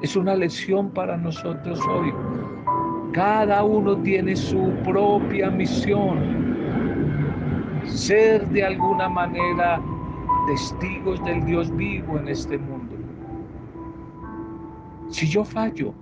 Es 0.02 0.14
una 0.14 0.35
lección 0.35 0.90
para 0.90 1.17
nosotros 1.17 1.81
hoy. 1.88 2.12
Cada 3.12 3.64
uno 3.64 3.97
tiene 3.97 4.37
su 4.37 4.75
propia 4.85 5.49
misión. 5.49 6.55
Ser 7.87 8.47
de 8.49 8.64
alguna 8.64 9.09
manera 9.09 9.81
testigos 10.49 11.25
del 11.25 11.47
Dios 11.47 11.75
vivo 11.75 12.19
en 12.19 12.28
este 12.28 12.59
mundo. 12.59 12.95
Si 15.09 15.26
yo 15.26 15.47
fallo, 15.47 15.95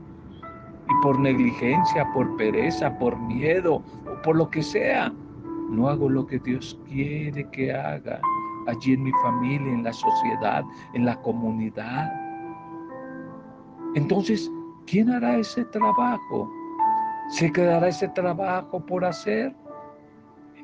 y 0.89 1.03
por 1.03 1.21
negligencia, 1.21 2.05
por 2.13 2.37
pereza, 2.37 2.99
por 2.99 3.17
miedo 3.17 3.77
o 3.77 4.23
por 4.23 4.35
lo 4.35 4.51
que 4.51 4.63
sea, 4.63 5.13
no 5.71 5.89
hago 5.89 6.09
lo 6.09 6.27
que 6.27 6.39
Dios 6.39 6.79
quiere 6.89 7.49
que 7.51 7.73
haga 7.73 8.21
allí 8.67 8.95
en 8.95 9.05
mi 9.05 9.13
familia, 9.23 9.73
en 9.73 9.85
la 9.85 9.93
sociedad, 9.93 10.65
en 10.95 11.05
la 11.05 11.21
comunidad. 11.23 12.13
Entonces, 13.95 14.51
¿quién 14.87 15.11
hará 15.11 15.39
ese 15.39 15.65
trabajo? 15.67 16.51
¿Se 17.29 17.51
quedará 17.53 17.89
ese 17.89 18.09
trabajo 18.09 18.85
por 18.85 19.05
hacer? 19.05 19.55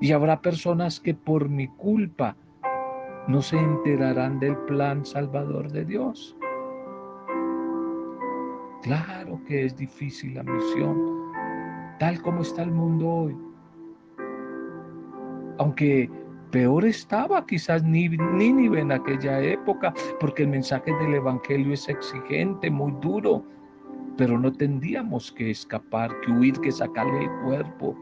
Y 0.01 0.13
habrá 0.13 0.41
personas 0.41 1.01
que 1.01 1.15
por 1.15 1.49
mi 1.49 1.69
culpa 1.69 2.37
no 3.29 3.41
se 3.41 3.57
enterarán 3.57 4.41
del 4.41 4.57
plan 4.59 5.05
salvador 5.05 5.71
de 5.71 5.85
Dios. 5.85 6.37
Claro 8.83 9.41
que 9.47 9.65
es 9.65 9.77
difícil 9.77 10.35
la 10.35 10.43
misión, 10.43 11.33
tal 12.01 12.21
como 12.21 12.43
está 12.43 12.65
el 12.65 12.73
mundo 12.73 13.09
hoy. 13.09 13.52
Aunque 15.59 16.11
peor 16.51 16.85
estaba 16.85 17.45
quizás 17.47 17.83
Nínive 17.83 18.81
en 18.81 18.93
aquella 18.93 19.41
época, 19.41 19.93
porque 20.21 20.43
el 20.43 20.51
mensaje 20.51 20.93
del 21.01 21.15
Evangelio 21.15 21.73
es 21.73 21.89
exigente, 21.89 22.71
muy 22.71 22.93
duro, 23.01 23.45
pero 24.17 24.39
no 24.39 24.53
tendríamos 24.53 25.33
que 25.33 25.51
escapar, 25.51 26.11
que 26.21 26.31
huir, 26.31 26.61
que 26.61 26.71
sacarle 26.71 27.25
el 27.25 27.31
cuerpo. 27.45 27.97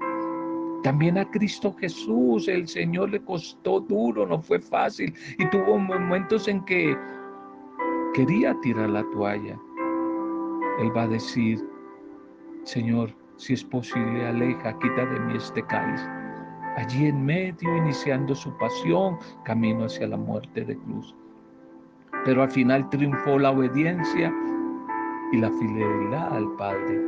También 0.82 1.18
a 1.18 1.30
Cristo 1.30 1.74
Jesús, 1.78 2.48
el 2.48 2.66
Señor 2.66 3.10
le 3.10 3.22
costó 3.22 3.80
duro, 3.80 4.26
no 4.26 4.40
fue 4.40 4.58
fácil 4.58 5.14
y 5.38 5.46
tuvo 5.50 5.78
momentos 5.78 6.48
en 6.48 6.64
que 6.64 6.96
quería 8.14 8.58
tirar 8.62 8.88
la 8.88 9.04
toalla. 9.10 9.58
Él 10.80 10.96
va 10.96 11.02
a 11.02 11.08
decir, 11.08 11.62
Señor, 12.64 13.14
si 13.36 13.52
es 13.52 13.64
posible, 13.64 14.26
aleja, 14.26 14.78
quita 14.78 15.04
de 15.06 15.20
mí 15.20 15.36
este 15.36 15.62
cáliz. 15.66 16.19
Allí 16.76 17.06
en 17.06 17.24
medio, 17.24 17.76
iniciando 17.76 18.34
su 18.34 18.56
pasión, 18.58 19.18
camino 19.44 19.84
hacia 19.84 20.06
la 20.06 20.16
muerte 20.16 20.64
de 20.64 20.76
cruz. 20.76 21.14
Pero 22.24 22.42
al 22.42 22.50
final 22.50 22.88
triunfó 22.90 23.38
la 23.38 23.50
obediencia 23.50 24.32
y 25.32 25.38
la 25.38 25.50
fidelidad 25.50 26.36
al 26.36 26.50
Padre. 26.56 27.00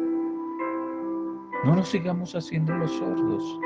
No 1.64 1.76
nos 1.76 1.88
sigamos 1.88 2.35
haciendo 2.35 2.75
los 2.75 2.90
sordos 2.92 3.61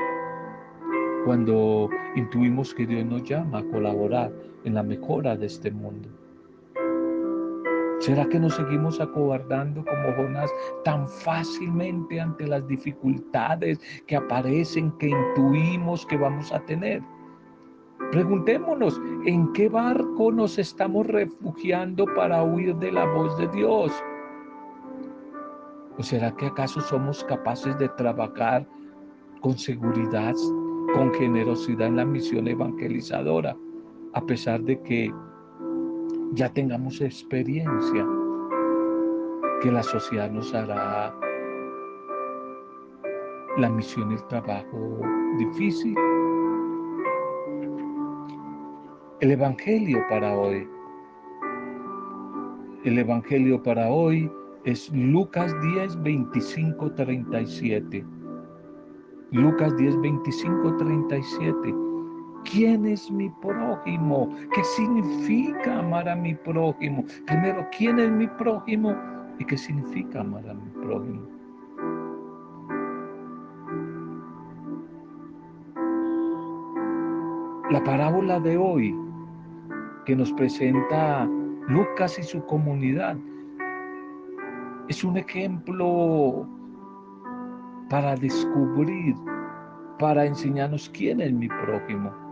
cuando 1.25 1.89
intuimos 2.15 2.73
que 2.73 2.85
Dios 2.85 3.05
nos 3.05 3.23
llama 3.23 3.59
a 3.59 3.63
colaborar 3.65 4.31
en 4.63 4.75
la 4.75 4.83
mejora 4.83 5.35
de 5.35 5.47
este 5.47 5.71
mundo. 5.71 6.09
¿Será 7.99 8.27
que 8.29 8.39
nos 8.39 8.55
seguimos 8.55 9.01
acobardando 9.01 9.83
como 9.83 10.15
Jonás 10.15 10.51
tan 10.83 11.09
fácilmente 11.09 12.21
ante 12.21 12.45
las 12.45 12.67
dificultades 12.67 13.79
que 14.05 14.15
aparecen, 14.15 14.91
que 14.99 15.09
intuimos 15.09 16.05
que 16.05 16.17
vamos 16.17 16.51
a 16.53 16.59
tener? 16.65 17.01
Preguntémonos, 18.11 19.01
¿en 19.25 19.51
qué 19.53 19.67
barco 19.67 20.31
nos 20.31 20.59
estamos 20.59 21.07
refugiando 21.07 22.05
para 22.15 22.43
huir 22.43 22.75
de 22.75 22.91
la 22.91 23.05
voz 23.05 23.35
de 23.39 23.47
Dios? 23.47 23.91
¿O 25.97 26.03
será 26.03 26.31
que 26.35 26.45
acaso 26.45 26.79
somos 26.81 27.23
capaces 27.23 27.77
de 27.79 27.89
trabajar 27.89 28.67
con 29.41 29.57
seguridad, 29.57 30.35
con 30.93 31.11
generosidad 31.15 31.87
en 31.87 31.97
la 31.97 32.05
misión 32.05 32.47
evangelizadora, 32.47 33.57
a 34.13 34.21
pesar 34.21 34.61
de 34.61 34.79
que 34.83 35.11
ya 36.33 36.51
tengamos 36.53 37.01
experiencia 37.01 38.05
que 39.61 39.71
la 39.71 39.83
sociedad 39.83 40.29
nos 40.29 40.53
hará 40.53 41.15
la 43.57 43.69
misión 43.69 44.11
y 44.11 44.15
el 44.15 44.27
trabajo 44.27 45.01
difícil. 45.39 45.95
El 49.19 49.31
Evangelio 49.31 50.05
para 50.09 50.35
hoy. 50.35 50.67
El 52.83 52.99
Evangelio 52.99 53.61
para 53.63 53.89
hoy 53.89 54.31
es 54.65 54.91
Lucas 54.93 55.55
10, 55.61 56.03
25, 56.03 56.91
37. 56.93 58.05
Lucas 59.31 59.75
10, 59.75 60.01
25, 60.01 60.77
37. 60.77 61.86
¿Quién 62.49 62.85
es 62.85 63.11
mi 63.11 63.29
prójimo? 63.29 64.29
¿Qué 64.53 64.63
significa 64.63 65.79
amar 65.79 66.07
a 66.07 66.15
mi 66.15 66.33
prójimo? 66.33 67.03
Primero, 67.25 67.67
¿quién 67.77 67.99
es 67.99 68.09
mi 68.09 68.25
prójimo? 68.25 68.95
¿Y 69.37 69.43
qué 69.43 69.57
significa 69.57 70.21
amar 70.21 70.49
a 70.49 70.53
mi 70.53 70.69
prójimo? 70.69 71.27
La 77.69 77.83
parábola 77.83 78.39
de 78.39 78.55
hoy 78.55 78.95
que 80.05 80.15
nos 80.15 80.31
presenta 80.31 81.25
Lucas 81.67 82.17
y 82.17 82.23
su 82.23 82.45
comunidad 82.45 83.17
es 84.87 85.03
un 85.03 85.17
ejemplo 85.17 86.47
para 87.89 88.15
descubrir, 88.15 89.15
para 89.99 90.25
enseñarnos 90.25 90.89
quién 90.91 91.19
es 91.19 91.33
mi 91.33 91.49
prójimo. 91.49 92.26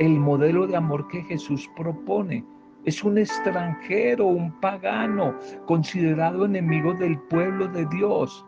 El 0.00 0.18
modelo 0.18 0.66
de 0.66 0.76
amor 0.76 1.06
que 1.08 1.22
Jesús 1.24 1.70
propone 1.76 2.42
es 2.86 3.04
un 3.04 3.18
extranjero, 3.18 4.24
un 4.28 4.50
pagano, 4.58 5.34
considerado 5.66 6.46
enemigo 6.46 6.94
del 6.94 7.18
pueblo 7.18 7.68
de 7.68 7.84
Dios, 7.84 8.46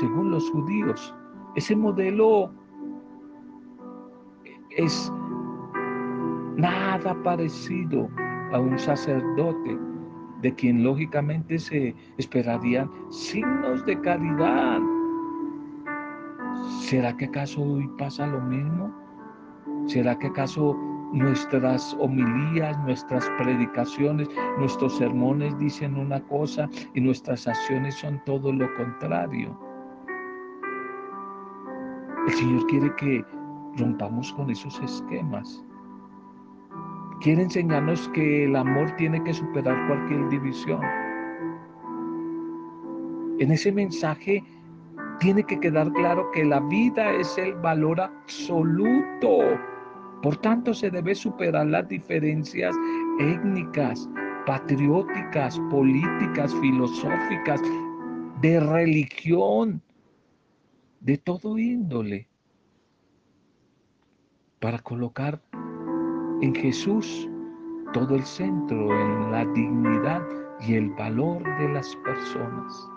según 0.00 0.32
los 0.32 0.50
judíos. 0.50 1.14
Ese 1.54 1.76
modelo 1.76 2.50
es 4.70 5.12
nada 6.56 7.14
parecido 7.22 8.10
a 8.50 8.58
un 8.58 8.76
sacerdote 8.76 9.78
de 10.42 10.52
quien 10.56 10.82
lógicamente 10.82 11.60
se 11.60 11.94
esperarían 12.18 12.90
signos 13.10 13.86
de 13.86 14.00
caridad. 14.00 14.80
¿Será 16.80 17.16
que 17.16 17.26
acaso 17.26 17.62
hoy 17.62 17.88
pasa 17.96 18.26
lo 18.26 18.40
mismo? 18.40 19.05
¿Será 19.86 20.18
que 20.18 20.26
acaso 20.28 20.76
nuestras 21.12 21.96
homilías, 22.00 22.78
nuestras 22.84 23.28
predicaciones, 23.38 24.28
nuestros 24.58 24.96
sermones 24.96 25.56
dicen 25.58 25.96
una 25.96 26.20
cosa 26.22 26.68
y 26.94 27.00
nuestras 27.00 27.46
acciones 27.46 27.94
son 27.94 28.20
todo 28.24 28.52
lo 28.52 28.72
contrario? 28.74 29.58
El 32.26 32.32
Señor 32.32 32.66
quiere 32.66 32.94
que 32.96 33.24
rompamos 33.76 34.32
con 34.32 34.50
esos 34.50 34.80
esquemas. 34.80 35.64
Quiere 37.20 37.42
enseñarnos 37.42 38.08
que 38.10 38.44
el 38.44 38.56
amor 38.56 38.90
tiene 38.96 39.22
que 39.22 39.32
superar 39.32 39.86
cualquier 39.86 40.28
división. 40.28 40.80
En 43.38 43.52
ese 43.52 43.70
mensaje 43.70 44.42
tiene 45.18 45.44
que 45.44 45.58
quedar 45.58 45.92
claro 45.92 46.30
que 46.32 46.44
la 46.44 46.60
vida 46.60 47.12
es 47.12 47.36
el 47.38 47.54
valor 47.54 48.00
absoluto. 48.00 49.38
Por 50.22 50.36
tanto, 50.38 50.74
se 50.74 50.90
debe 50.90 51.14
superar 51.14 51.66
las 51.66 51.88
diferencias 51.88 52.74
étnicas, 53.20 54.08
patrióticas, 54.46 55.58
políticas, 55.70 56.54
filosóficas, 56.60 57.60
de 58.40 58.60
religión, 58.60 59.82
de 61.00 61.16
todo 61.18 61.58
índole, 61.58 62.28
para 64.60 64.78
colocar 64.78 65.40
en 66.42 66.54
Jesús 66.54 67.28
todo 67.92 68.16
el 68.16 68.24
centro, 68.24 68.92
en 68.92 69.30
la 69.30 69.44
dignidad 69.46 70.22
y 70.60 70.74
el 70.74 70.90
valor 70.90 71.42
de 71.58 71.68
las 71.68 71.94
personas. 71.96 72.95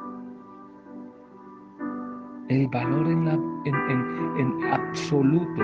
El 2.50 2.68
valor 2.68 3.08
en, 3.08 3.26
la, 3.26 3.34
en, 3.66 4.74
absoluto 4.74 5.64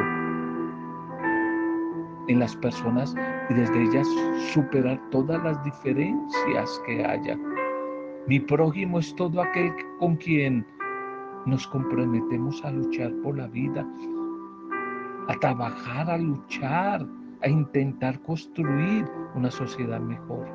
en 2.27 2.39
las 2.39 2.55
personas 2.55 3.15
y 3.49 3.53
desde 3.53 3.83
ellas 3.83 4.07
superar 4.53 4.99
todas 5.11 5.43
las 5.43 5.63
diferencias 5.63 6.81
que 6.85 7.05
haya. 7.05 7.37
Mi 8.27 8.39
prójimo 8.39 8.99
es 8.99 9.15
todo 9.15 9.41
aquel 9.41 9.71
con 9.99 10.15
quien 10.15 10.65
nos 11.45 11.67
comprometemos 11.67 12.63
a 12.65 12.71
luchar 12.71 13.11
por 13.21 13.37
la 13.37 13.47
vida, 13.47 13.87
a 15.27 15.33
trabajar, 15.39 16.09
a 16.09 16.17
luchar 16.17 17.05
a 17.45 17.47
intentar 17.47 18.19
construir 18.21 19.05
una 19.35 19.51
sociedad 19.51 19.99
mejor, 19.99 20.47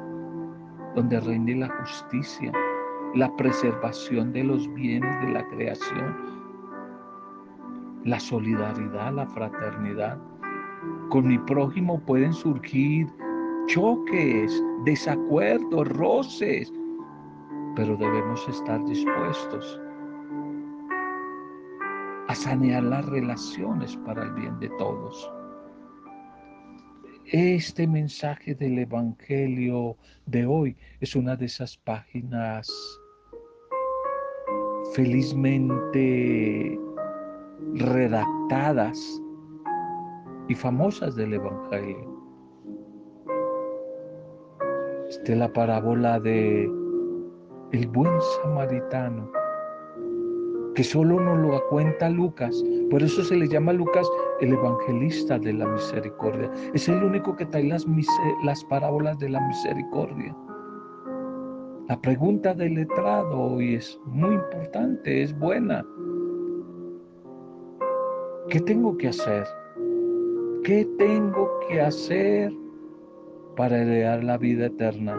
donde 0.97 1.21
reine 1.21 1.55
la 1.55 1.69
justicia, 1.69 2.53
la 3.14 3.35
preservación 3.37 4.33
de 4.33 4.44
los 4.44 4.73
bienes 4.75 5.20
de 5.20 5.33
la 5.33 5.46
creación, 5.49 6.16
la 8.05 8.20
solidaridad, 8.20 9.12
la 9.12 9.27
fraternidad. 9.27 10.18
Con 11.11 11.27
mi 11.27 11.38
prójimo 11.38 12.01
pueden 12.01 12.33
surgir 12.33 13.09
choques, 13.66 14.62
desacuerdos, 14.85 15.88
roces, 15.88 16.73
pero 17.77 17.96
debemos 17.96 18.49
estar 18.49 18.85
dispuestos 18.85 19.81
a 22.29 22.35
sanear 22.35 22.85
las 22.85 23.05
relaciones 23.07 23.96
para 23.99 24.23
el 24.23 24.33
bien 24.35 24.59
de 24.61 24.68
todos. 24.70 25.39
Este 27.33 27.87
mensaje 27.87 28.57
del 28.57 28.77
Evangelio 28.81 29.97
de 30.27 30.47
hoy 30.47 30.77
es 30.99 31.14
una 31.14 31.37
de 31.37 31.47
esas 31.47 31.77
páginas 31.77 32.69
felizmente 34.95 36.77
redactadas 37.75 39.23
y 40.49 40.57
famosas 40.57 41.14
del 41.14 41.35
Evangelio. 41.35 42.21
Esta 45.09 45.33
es 45.33 45.38
la 45.38 45.53
parábola 45.53 46.19
de 46.19 46.64
el 47.71 47.87
buen 47.93 48.21
samaritano, 48.43 49.31
que 50.75 50.83
solo 50.83 51.21
nos 51.21 51.38
lo 51.38 51.69
cuenta 51.69 52.11
Lucas. 52.11 52.61
Por 52.90 53.05
eso 53.05 53.23
se 53.23 53.37
le 53.37 53.47
llama 53.47 53.73
Lucas 53.73 54.09
el 54.40 54.53
evangelista 54.53 55.38
de 55.38 55.53
la 55.53 55.66
misericordia. 55.66 56.50
Es 56.74 56.88
el 56.88 57.03
único 57.03 57.37
que 57.37 57.46
trae 57.46 57.64
las, 57.64 57.87
las 58.44 58.64
parábolas 58.64 59.18
de 59.18 59.29
la 59.29 59.40
misericordia. 59.46 60.35
La 61.88 62.00
pregunta 62.00 62.55
del 62.55 62.74
letrado 62.74 63.37
hoy 63.37 63.74
es 63.74 64.00
muy 64.07 64.35
importante, 64.35 65.22
es 65.22 65.37
buena. 65.38 65.85
¿Qué 68.48 68.61
tengo 68.61 68.96
que 68.96 69.09
hacer? 69.09 69.44
¿Qué 70.64 70.88
tengo 70.98 71.50
que 71.68 71.81
hacer 71.81 72.53
para 73.57 73.83
heredar 73.83 74.22
la 74.22 74.38
vida 74.38 74.66
eterna? 74.66 75.16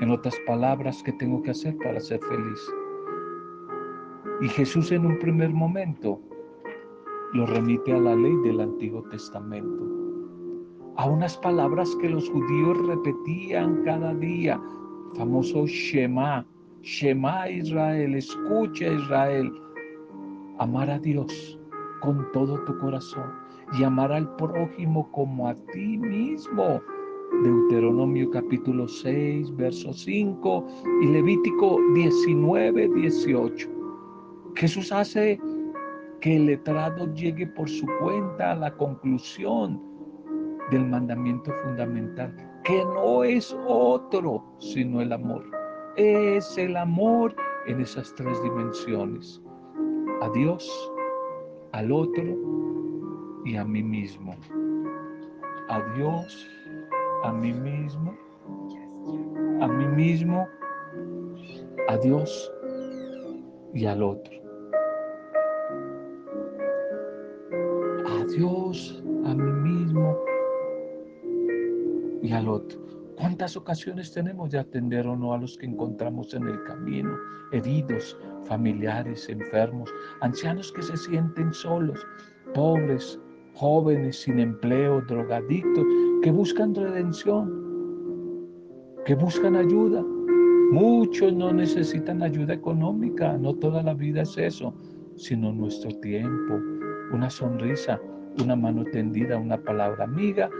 En 0.00 0.10
otras 0.10 0.36
palabras, 0.46 1.02
¿qué 1.04 1.12
tengo 1.12 1.42
que 1.42 1.50
hacer 1.50 1.76
para 1.78 2.00
ser 2.00 2.20
feliz? 2.20 2.60
Y 4.42 4.48
Jesús 4.48 4.92
en 4.92 5.06
un 5.06 5.18
primer 5.18 5.50
momento 5.50 6.20
lo 7.36 7.44
remite 7.44 7.92
a 7.92 7.98
la 7.98 8.16
ley 8.16 8.34
del 8.44 8.60
Antiguo 8.60 9.02
Testamento, 9.10 9.84
a 10.96 11.06
unas 11.06 11.36
palabras 11.36 11.94
que 12.00 12.08
los 12.08 12.30
judíos 12.30 12.78
repetían 12.86 13.82
cada 13.84 14.14
día, 14.14 14.58
famoso 15.14 15.66
Shema, 15.66 16.46
Shema 16.80 17.50
Israel, 17.50 18.14
escucha 18.14 18.86
Israel, 18.86 19.52
amar 20.58 20.88
a 20.88 20.98
Dios 20.98 21.58
con 22.00 22.26
todo 22.32 22.58
tu 22.64 22.78
corazón 22.78 23.30
y 23.78 23.84
amar 23.84 24.12
al 24.12 24.34
prójimo 24.36 25.10
como 25.12 25.48
a 25.48 25.54
ti 25.54 25.98
mismo. 25.98 26.80
Deuteronomio 27.42 28.30
capítulo 28.30 28.88
6, 28.88 29.54
verso 29.56 29.92
5 29.92 30.66
y 31.02 31.06
Levítico 31.08 31.78
19, 31.92 32.88
18. 32.94 33.68
Jesús 34.54 34.90
hace 34.90 35.38
que 36.20 36.36
el 36.36 36.46
letrado 36.46 37.12
llegue 37.14 37.46
por 37.46 37.68
su 37.68 37.86
cuenta 38.00 38.52
a 38.52 38.56
la 38.56 38.72
conclusión 38.72 39.80
del 40.70 40.86
mandamiento 40.86 41.52
fundamental, 41.62 42.34
que 42.64 42.84
no 42.84 43.22
es 43.22 43.56
otro 43.66 44.42
sino 44.58 45.00
el 45.00 45.12
amor. 45.12 45.44
Es 45.96 46.58
el 46.58 46.76
amor 46.76 47.34
en 47.66 47.80
esas 47.80 48.14
tres 48.14 48.42
dimensiones. 48.42 49.42
A 50.22 50.30
Dios, 50.30 50.92
al 51.72 51.92
otro 51.92 52.24
y 53.44 53.56
a 53.56 53.64
mí 53.64 53.82
mismo. 53.82 54.34
A 55.68 55.80
Dios, 55.96 56.48
a 57.22 57.32
mí 57.32 57.52
mismo, 57.52 58.14
a 59.60 59.68
mí 59.68 59.86
mismo, 59.86 60.46
a 61.88 61.96
Dios 61.98 62.52
y 63.74 63.86
al 63.86 64.02
otro. 64.02 64.35
Y 72.26 72.32
al 72.32 72.48
otro. 72.48 72.78
¿Cuántas 73.16 73.56
ocasiones 73.56 74.12
tenemos 74.12 74.50
de 74.50 74.58
atender 74.58 75.06
o 75.06 75.16
no 75.16 75.32
a 75.32 75.38
los 75.38 75.56
que 75.56 75.66
encontramos 75.66 76.34
en 76.34 76.48
el 76.48 76.62
camino? 76.64 77.16
Heridos, 77.52 78.18
familiares, 78.44 79.28
enfermos, 79.28 79.90
ancianos 80.20 80.72
que 80.72 80.82
se 80.82 80.96
sienten 80.96 81.52
solos, 81.54 82.04
pobres, 82.52 83.18
jóvenes 83.54 84.20
sin 84.20 84.38
empleo, 84.38 85.00
drogadictos, 85.02 85.84
que 86.22 86.30
buscan 86.30 86.74
redención, 86.74 87.50
que 89.06 89.14
buscan 89.14 89.56
ayuda. 89.56 90.04
Muchos 90.72 91.32
no 91.32 91.52
necesitan 91.52 92.22
ayuda 92.22 92.54
económica, 92.54 93.38
no 93.38 93.54
toda 93.54 93.82
la 93.82 93.94
vida 93.94 94.22
es 94.22 94.36
eso, 94.36 94.74
sino 95.16 95.52
nuestro 95.52 95.90
tiempo, 96.00 96.60
una 97.12 97.30
sonrisa, 97.30 98.00
una 98.42 98.56
mano 98.56 98.84
tendida, 98.84 99.38
una 99.38 99.56
palabra 99.56 100.04
amiga, 100.04 100.50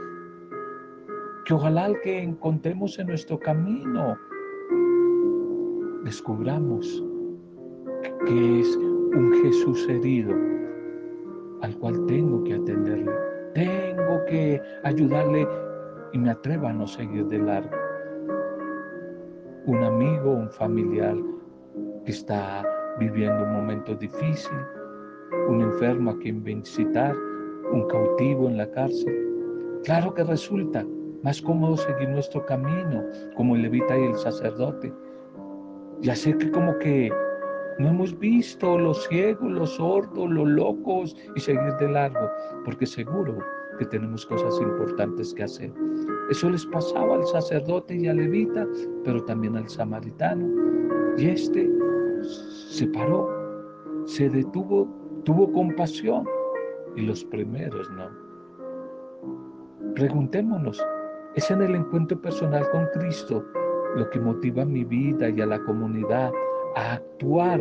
que 1.47 1.55
ojalá 1.55 1.93
que 2.03 2.21
encontremos 2.21 2.99
en 2.99 3.07
nuestro 3.07 3.39
camino 3.39 4.19
descubramos 6.03 7.05
que 8.27 8.61
es 8.61 8.77
un 8.77 9.33
Jesús 9.45 9.89
herido 9.89 10.35
al 11.63 11.79
cual 11.79 12.05
tengo 12.07 12.43
que 12.43 12.55
atenderle, 12.55 13.13
tengo 13.55 14.25
que 14.29 14.61
ayudarle 14.83 15.47
y 16.13 16.19
me 16.19 16.31
atrevo 16.31 16.67
a 16.67 16.73
no 16.73 16.87
seguir 16.87 17.25
de 17.27 17.39
largo. 17.39 17.71
Un 19.67 19.85
amigo, 19.85 20.33
un 20.33 20.51
familiar 20.51 21.17
que 22.05 22.11
está 22.11 22.65
viviendo 22.99 23.45
un 23.45 23.53
momento 23.53 23.95
difícil, 23.95 24.59
un 25.49 25.61
enfermo 25.61 26.11
a 26.11 26.19
quien 26.19 26.43
visitar, 26.43 27.15
un 27.73 27.87
cautivo 27.87 28.49
en 28.49 28.57
la 28.57 28.69
cárcel. 28.73 29.81
Claro 29.85 30.13
que 30.13 30.25
resulta 30.25 30.85
más 31.27 31.43
cómodo 31.43 31.77
seguir 31.77 32.09
nuestro 32.09 32.47
camino 32.47 33.03
como 33.35 33.57
el 33.57 33.63
levita 33.63 33.99
y 33.99 34.05
el 34.05 34.15
sacerdote. 34.15 34.95
Ya 36.03 36.15
sé 36.15 36.39
que 36.39 36.53
como 36.53 36.79
que 36.79 37.11
no 37.81 37.89
hemos 37.89 38.17
visto 38.17 38.79
los 38.79 39.09
ciegos, 39.09 39.51
los 39.51 39.71
sordos, 39.71 40.31
los 40.31 40.49
locos 40.49 41.17
y 41.35 41.41
seguir 41.41 41.75
de 41.81 41.89
largo, 41.89 42.31
porque 42.65 42.87
seguro 42.87 43.39
que 43.77 43.87
tenemos 43.87 44.25
cosas 44.25 44.57
importantes 44.61 45.35
que 45.35 45.43
hacer. 45.43 45.73
Eso 46.31 46.49
les 46.49 46.65
pasaba 46.67 47.17
al 47.17 47.27
sacerdote 47.27 47.97
y 47.97 48.07
al 48.07 48.19
levita, 48.19 48.65
pero 49.05 49.21
también 49.25 49.57
al 49.57 49.69
samaritano. 49.69 50.47
Y 51.19 51.31
este 51.31 51.69
se 52.23 52.87
paró, 52.87 53.29
se 54.05 54.29
detuvo, 54.29 54.89
tuvo 55.25 55.51
compasión 55.51 56.25
y 56.95 57.03
los 57.03 57.25
primeros 57.25 57.91
no. 57.91 58.11
Preguntémonos, 59.97 60.81
¿es 61.37 61.51
en 61.51 61.63
el 61.63 61.75
encuentro 61.75 62.21
personal 62.21 62.69
con 62.71 62.87
Cristo 62.95 63.45
lo 63.95 64.09
que 64.11 64.19
motiva 64.19 64.63
a 64.63 64.67
mi 64.67 64.85
vida 64.85 65.29
y 65.29 65.41
a 65.41 65.47
la 65.47 65.63
comunidad 65.65 66.33
a 66.75 66.95
actuar 66.95 67.61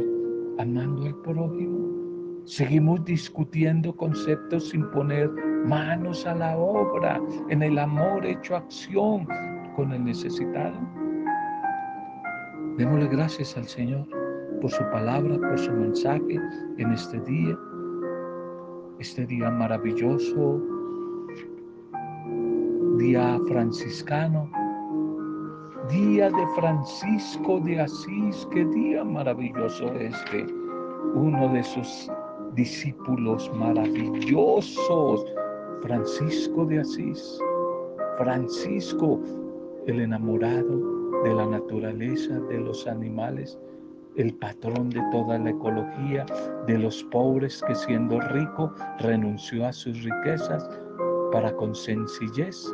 amando 0.58 1.06
al 1.06 1.16
prójimo? 1.22 2.44
Seguimos 2.46 3.04
discutiendo 3.06 3.96
conceptos 3.96 4.70
sin 4.70 4.90
poner 4.92 5.30
manos 5.66 6.26
a 6.26 6.36
la 6.36 6.58
obra, 6.58 7.20
en 7.50 7.64
el 7.64 7.78
amor 7.78 8.26
hecho 8.26 8.56
acción 8.56 9.28
con 9.76 9.92
el 9.92 10.06
necesitado. 10.06 10.78
Démosle 12.78 13.08
gracias 13.08 13.58
al 13.58 13.66
Señor 13.66 14.08
por 14.62 14.72
su 14.72 14.84
palabra, 14.92 15.38
por 15.38 15.58
su 15.58 15.72
mensaje 15.72 16.40
en 16.78 16.92
este 16.92 17.20
día 17.22 17.58
este 19.00 19.26
día 19.26 19.52
maravilloso, 19.52 20.62
día 23.06 23.40
franciscano, 23.48 24.50
día 25.92 26.32
de 26.32 26.48
Francisco 26.56 27.60
de 27.60 27.82
Asís, 27.82 28.48
qué 28.52 28.66
día 28.66 29.04
maravilloso 29.04 29.94
este, 29.94 30.48
uno 31.14 31.48
de 31.54 31.62
sus 31.64 32.10
discípulos 32.56 33.52
maravillosos, 33.54 35.24
Francisco 35.84 36.66
de 36.66 36.80
Asís, 36.80 37.40
Francisco, 38.18 39.20
el 39.86 40.02
enamorado 40.02 41.22
de 41.22 41.36
la 41.36 41.46
naturaleza, 41.46 42.40
de 42.50 42.60
los 42.60 42.88
animales, 42.88 43.60
el 44.16 44.34
patrón 44.34 44.90
de 44.90 45.04
toda 45.12 45.38
la 45.38 45.52
ecología, 45.52 46.26
de 46.66 46.80
los 46.80 47.04
pobres 47.12 47.64
que 47.68 47.76
siendo 47.76 48.20
rico 48.20 48.74
renunció 48.98 49.68
a 49.68 49.74
sus 49.74 50.04
riquezas 50.04 50.68
para 51.32 51.56
con 51.56 51.76
sencillez 51.76 52.66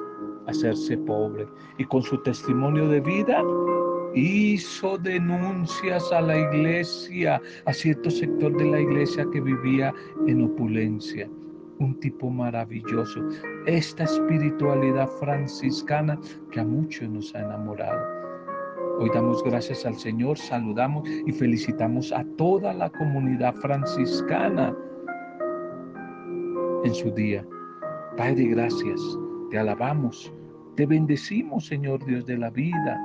hacerse 0.48 0.98
pobre. 1.00 1.48
Y 1.78 1.86
con 1.86 2.02
su 2.02 2.22
testimonio 2.24 2.88
de 2.88 3.00
vida 3.02 3.44
hizo 4.14 4.98
denuncias 4.98 6.12
a 6.12 6.22
la 6.22 6.38
iglesia, 6.38 7.42
a 7.66 7.74
cierto 7.74 8.10
sector 8.10 8.56
de 8.58 8.66
la 8.66 8.80
iglesia 8.82 9.26
que 9.32 9.42
vivía 9.42 9.94
en 10.28 10.44
opulencia. 10.44 11.30
Un 11.80 12.00
tipo 12.00 12.30
maravilloso. 12.30 13.22
Esta 13.66 14.04
espiritualidad 14.04 15.08
franciscana 15.20 16.20
que 16.52 16.60
a 16.60 16.66
muchos 16.66 17.10
nos 17.10 17.34
ha 17.34 17.40
enamorado. 17.40 18.22
Hoy 19.00 19.10
damos 19.16 19.44
gracias 19.44 19.84
al 19.86 19.96
Señor, 19.96 20.38
saludamos 20.38 21.10
y 21.26 21.32
felicitamos 21.32 22.12
a 22.12 22.24
toda 22.38 22.72
la 22.74 22.88
comunidad 22.92 23.56
franciscana 23.56 24.76
en 26.84 26.94
su 26.94 27.10
día. 27.12 27.44
Padre, 28.16 28.46
gracias, 28.46 29.02
te 29.52 29.60
alabamos, 29.60 30.34
te 30.76 30.86
bendecimos, 30.86 31.68
Señor 31.68 32.04
Dios 32.06 32.26
de 32.26 32.38
la 32.38 32.50
vida 32.50 33.00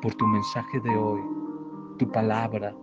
por 0.00 0.14
tu 0.14 0.24
mensaje 0.26 0.80
de 0.80 0.96
hoy, 0.96 1.20
tu 1.98 2.10
palabra, 2.12 2.74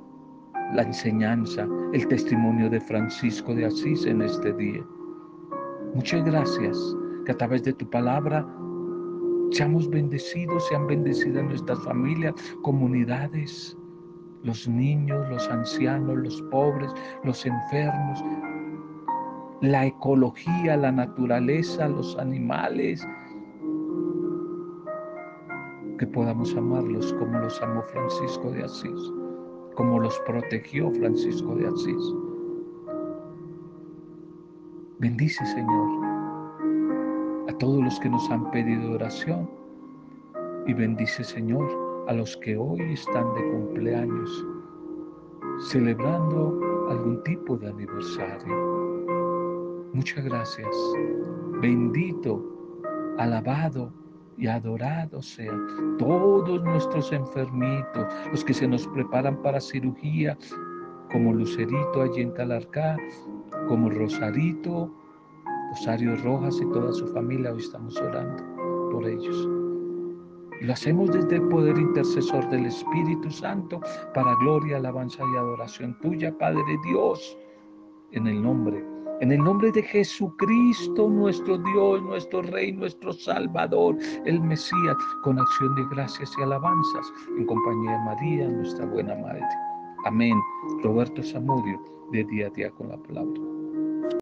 la 0.74 0.84
enseñanza, 0.84 1.65
el 1.93 2.06
testimonio 2.08 2.69
de 2.69 2.82
Francisco 2.82 3.56
de 3.56 3.65
Asís 3.65 4.06
en 4.06 4.21
este 4.21 4.52
día. 4.54 4.86
Muchas 5.93 6.26
gracias 6.26 6.78
que 7.26 7.32
a 7.32 7.38
través 7.38 7.63
de 7.63 7.71
tu 7.71 7.89
palabra 7.89 8.45
seamos 9.52 9.89
bendecidos, 9.89 10.67
sean 10.67 10.88
bendecidas 10.88 11.45
nuestras 11.45 11.82
familias, 11.86 12.34
comunidades, 12.63 13.78
los 14.43 14.67
niños, 14.67 15.26
los 15.30 15.48
ancianos, 15.50 16.17
los 16.17 16.41
pobres, 16.52 16.91
los 17.24 17.45
enfermos, 17.45 18.21
la 19.71 19.86
ecología, 19.86 20.78
la 20.78 20.91
naturaleza, 20.91 21.88
los 21.88 22.17
animales, 22.17 23.08
que 25.97 26.08
podamos 26.08 26.56
amarlos 26.56 27.13
como 27.13 27.39
los 27.39 27.62
amó 27.62 27.82
Francisco 27.84 28.51
de 28.51 28.63
Asís, 28.63 29.13
como 29.75 29.99
los 29.99 30.19
protegió 30.19 30.91
Francisco 30.91 31.56
de 31.56 31.67
Asís. 31.67 32.15
Bendice, 34.99 35.45
Señor, 35.45 36.06
a 37.49 37.58
todos 37.58 37.84
los 37.84 37.99
que 37.99 38.10
nos 38.10 38.30
han 38.30 38.49
pedido 38.51 38.93
oración 38.93 39.49
y 40.67 40.73
bendice, 40.73 41.23
Señor, 41.23 41.65
a 42.08 42.13
los 42.13 42.36
que 42.38 42.58
hoy 42.58 42.82
están 42.93 43.34
de 43.36 43.51
cumpleaños, 43.51 44.47
celebrando 45.69 46.60
algún 46.89 47.23
tipo 47.23 47.58
de 47.58 47.69
aniversario. 47.69 48.85
Muchas 49.96 50.26
gracias. 50.26 50.68
Bendito, 51.62 52.44
alabado 53.18 53.94
y 54.38 54.46
adorados 54.46 55.26
sean 55.26 55.96
todos 55.98 56.62
nuestros 56.66 57.14
enfermitos, 57.14 58.06
los 58.30 58.44
que 58.44 58.54
se 58.54 58.68
nos 58.68 58.86
preparan 58.90 59.42
para 59.42 59.62
cirugía, 59.62 60.38
como 61.14 61.34
Lucerito 61.34 62.02
allí 62.02 62.24
en 62.24 62.32
Calarcá, 62.32 62.98
como 63.70 63.90
Rosarito, 63.90 64.94
Rosario 65.70 66.18
Rojas 66.18 66.60
y 66.62 66.66
toda 66.74 66.92
su 66.92 67.08
familia, 67.08 67.54
hoy 67.54 67.62
estamos 67.62 67.96
orando 68.02 68.44
por 68.92 69.08
ellos. 69.08 69.50
Y 70.60 70.66
lo 70.66 70.74
hacemos 70.74 71.10
desde 71.10 71.38
el 71.38 71.48
poder 71.48 71.78
intercesor 71.78 72.50
del 72.50 72.66
Espíritu 72.66 73.32
Santo 73.32 73.80
para 74.14 74.36
gloria, 74.42 74.76
alabanza 74.76 75.24
y 75.24 75.38
adoración 75.38 75.98
tuya, 76.02 76.38
Padre 76.38 76.78
Dios, 76.84 77.38
en 78.12 78.28
el 78.28 78.42
nombre 78.42 78.95
en 79.21 79.32
el 79.32 79.39
nombre 79.43 79.71
de 79.71 79.82
Jesucristo, 79.82 81.10
nuestro 81.10 81.58
Dios, 81.58 82.01
nuestro 82.04 82.41
Rey, 82.41 82.71
nuestro 82.71 83.13
Salvador, 83.13 83.97
el 84.25 84.41
Mesías, 84.41 84.95
con 85.23 85.39
acción 85.39 85.75
de 85.75 85.86
gracias 85.91 86.32
y 86.38 86.43
alabanzas, 86.43 87.13
en 87.38 87.45
compañía 87.45 87.91
de 87.91 87.99
María, 87.99 88.47
nuestra 88.47 88.86
buena 88.86 89.15
Madre. 89.15 89.41
Amén. 90.06 90.38
Roberto 90.84 91.23
Zamudio, 91.23 91.82
de 92.12 92.23
día 92.25 92.47
a 92.47 92.49
día 92.51 92.71
con 92.71 92.89
la 92.89 92.97
palabra. 92.97 93.55